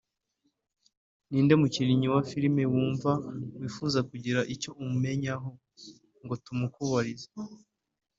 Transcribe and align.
Ni 1.29 1.37
inde 1.41 1.53
mukinnyi 1.61 2.07
wa 2.13 2.21
filime 2.29 2.63
wumva 2.73 3.11
wifuza 3.59 3.99
kugira 4.09 4.39
icyo 4.53 4.69
umenyaho 4.85 5.49
ngo 6.23 6.33
tumukubarize 6.43 7.27